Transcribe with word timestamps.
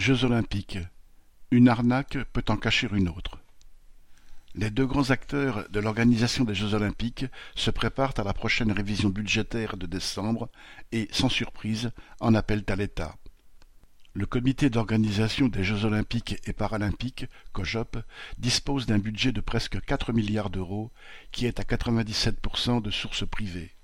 Jeux 0.00 0.24
olympiques. 0.24 0.78
Une 1.50 1.68
arnaque 1.68 2.16
peut 2.32 2.44
en 2.48 2.56
cacher 2.56 2.88
une 2.90 3.10
autre. 3.10 3.38
Les 4.54 4.70
deux 4.70 4.86
grands 4.86 5.10
acteurs 5.10 5.68
de 5.68 5.78
l'organisation 5.78 6.44
des 6.44 6.54
Jeux 6.54 6.72
olympiques 6.72 7.26
se 7.54 7.70
préparent 7.70 8.14
à 8.16 8.22
la 8.22 8.32
prochaine 8.32 8.72
révision 8.72 9.10
budgétaire 9.10 9.76
de 9.76 9.84
décembre 9.84 10.48
et, 10.90 11.06
sans 11.12 11.28
surprise, 11.28 11.90
en 12.18 12.34
appellent 12.34 12.64
à 12.68 12.76
l'État. 12.76 13.14
Le 14.14 14.24
comité 14.24 14.70
d'organisation 14.70 15.48
des 15.48 15.64
Jeux 15.64 15.84
olympiques 15.84 16.40
et 16.46 16.54
paralympiques, 16.54 17.26
COJOP, 17.52 17.98
dispose 18.38 18.86
d'un 18.86 18.98
budget 18.98 19.32
de 19.32 19.42
presque 19.42 19.82
4 19.84 20.14
milliards 20.14 20.48
d'euros, 20.48 20.90
qui 21.30 21.44
est 21.44 21.60
à 21.60 21.62
97% 21.62 22.80
de 22.80 22.90
sources 22.90 23.28
privées. 23.28 23.74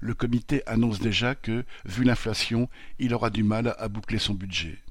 Le 0.00 0.14
comité 0.14 0.66
annonce 0.66 0.98
déjà 0.98 1.36
que, 1.36 1.64
vu 1.84 2.02
l'inflation, 2.02 2.68
il 2.98 3.14
aura 3.14 3.30
du 3.30 3.44
mal 3.44 3.76
à 3.78 3.86
boucler 3.86 4.18
son 4.18 4.34
budget. 4.34 4.82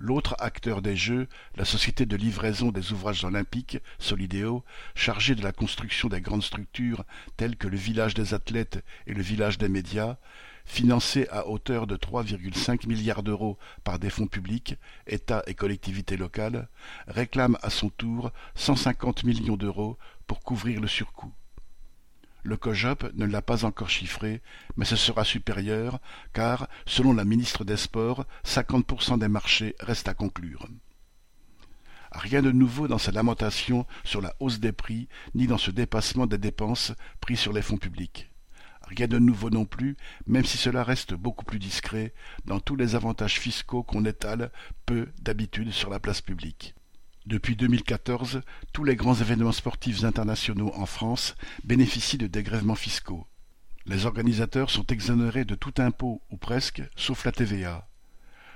L'autre 0.00 0.36
acteur 0.38 0.80
des 0.80 0.96
Jeux, 0.96 1.26
la 1.56 1.64
société 1.64 2.06
de 2.06 2.16
livraison 2.16 2.70
des 2.70 2.92
ouvrages 2.92 3.24
olympiques, 3.24 3.78
Solideo, 3.98 4.64
chargée 4.94 5.34
de 5.34 5.42
la 5.42 5.50
construction 5.50 6.08
des 6.08 6.20
grandes 6.20 6.44
structures 6.44 7.04
telles 7.36 7.56
que 7.56 7.66
le 7.66 7.76
village 7.76 8.14
des 8.14 8.32
athlètes 8.32 8.84
et 9.08 9.14
le 9.14 9.22
village 9.22 9.58
des 9.58 9.68
médias, 9.68 10.16
financé 10.64 11.26
à 11.30 11.48
hauteur 11.48 11.88
de 11.88 11.96
3,5 11.96 12.86
milliards 12.86 13.24
d'euros 13.24 13.58
par 13.82 13.98
des 13.98 14.10
fonds 14.10 14.28
publics, 14.28 14.76
États 15.08 15.42
et 15.48 15.54
collectivités 15.54 16.16
locales, 16.16 16.68
réclame 17.08 17.58
à 17.62 17.70
son 17.70 17.88
tour 17.88 18.30
150 18.54 19.24
millions 19.24 19.56
d'euros 19.56 19.98
pour 20.28 20.40
couvrir 20.40 20.80
le 20.80 20.86
surcoût. 20.86 21.32
Le 22.44 22.56
COJOP 22.56 23.12
ne 23.14 23.26
l'a 23.26 23.42
pas 23.42 23.64
encore 23.64 23.90
chiffré, 23.90 24.42
mais 24.76 24.84
ce 24.84 24.96
sera 24.96 25.24
supérieur, 25.24 25.98
car, 26.32 26.68
selon 26.86 27.12
la 27.12 27.24
ministre 27.24 27.64
des 27.64 27.76
Sports, 27.76 28.26
50% 28.44 29.18
des 29.18 29.28
marchés 29.28 29.74
restent 29.80 30.08
à 30.08 30.14
conclure. 30.14 30.68
Rien 32.12 32.40
de 32.40 32.50
nouveau 32.50 32.88
dans 32.88 32.98
ces 32.98 33.12
lamentations 33.12 33.86
sur 34.04 34.20
la 34.20 34.34
hausse 34.40 34.60
des 34.60 34.72
prix, 34.72 35.08
ni 35.34 35.46
dans 35.46 35.58
ce 35.58 35.70
dépassement 35.70 36.26
des 36.26 36.38
dépenses 36.38 36.92
pris 37.20 37.36
sur 37.36 37.52
les 37.52 37.62
fonds 37.62 37.76
publics. 37.76 38.30
Rien 38.82 39.06
de 39.06 39.18
nouveau 39.18 39.50
non 39.50 39.66
plus, 39.66 39.96
même 40.26 40.46
si 40.46 40.56
cela 40.56 40.82
reste 40.82 41.12
beaucoup 41.12 41.44
plus 41.44 41.58
discret, 41.58 42.14
dans 42.46 42.60
tous 42.60 42.76
les 42.76 42.94
avantages 42.94 43.38
fiscaux 43.38 43.82
qu'on 43.82 44.06
étale 44.06 44.50
peu 44.86 45.08
d'habitude 45.20 45.72
sur 45.72 45.90
la 45.90 46.00
place 46.00 46.22
publique. 46.22 46.74
Depuis 47.28 47.56
2014, 47.56 48.40
tous 48.72 48.84
les 48.84 48.96
grands 48.96 49.14
événements 49.14 49.52
sportifs 49.52 50.02
internationaux 50.02 50.72
en 50.74 50.86
France 50.86 51.36
bénéficient 51.62 52.16
de 52.16 52.26
dégrèvements 52.26 52.74
fiscaux. 52.74 53.26
Les 53.84 54.06
organisateurs 54.06 54.70
sont 54.70 54.86
exonérés 54.86 55.44
de 55.44 55.54
tout 55.54 55.74
impôt 55.76 56.22
ou 56.30 56.38
presque, 56.38 56.80
sauf 56.96 57.26
la 57.26 57.32
TVA. 57.32 57.86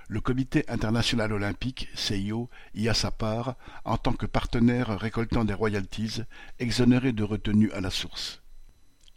Le 0.09 0.23
Comité 0.23 0.65
international 0.69 1.35
olympique, 1.35 1.91
CIO, 1.95 2.49
y 2.75 2.89
a 2.89 2.95
sa 2.95 3.11
part 3.11 3.57
en 3.85 3.99
tant 3.99 4.15
que 4.15 4.25
partenaire 4.25 4.99
récoltant 4.99 5.45
des 5.45 5.53
royalties, 5.53 6.23
exonéré 6.59 7.13
de 7.13 7.25
retenue 7.25 7.71
à 7.73 7.83
la 7.83 7.91
source. 7.91 8.41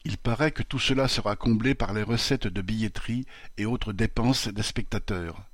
Il 0.03 0.17
paraît 0.17 0.51
que 0.51 0.63
tout 0.63 0.79
cela 0.79 1.07
sera 1.07 1.37
comblé 1.37 1.75
par 1.75 1.93
les 1.93 2.03
recettes 2.03 2.47
de 2.47 2.61
billetterie 2.61 3.25
et 3.57 3.65
autres 3.65 3.93
dépenses 3.93 4.49
des 4.49 4.63
spectateurs. 4.63 5.45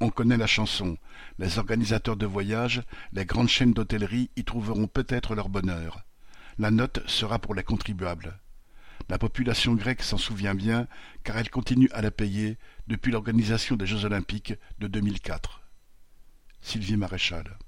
On 0.00 0.10
connaît 0.10 0.36
la 0.36 0.46
chanson. 0.46 0.96
Les 1.38 1.58
organisateurs 1.58 2.16
de 2.16 2.26
voyages, 2.26 2.82
les 3.12 3.24
grandes 3.24 3.48
chaînes 3.48 3.72
d'hôtellerie 3.72 4.30
y 4.36 4.44
trouveront 4.44 4.86
peut-être 4.86 5.34
leur 5.34 5.48
bonheur. 5.48 6.04
La 6.58 6.70
note 6.70 7.00
sera 7.08 7.38
pour 7.38 7.54
les 7.54 7.64
contribuables. 7.64 8.38
La 9.08 9.18
population 9.18 9.74
grecque 9.74 10.02
s'en 10.02 10.18
souvient 10.18 10.54
bien, 10.54 10.86
car 11.24 11.36
elle 11.38 11.50
continue 11.50 11.90
à 11.92 12.02
la 12.02 12.10
payer 12.10 12.58
depuis 12.86 13.10
l'organisation 13.10 13.74
des 13.76 13.86
Jeux 13.86 14.04
olympiques 14.04 14.54
de 14.78 14.86
2004. 14.86 15.62
Sylvie 16.60 16.96
Maréchal 16.96 17.58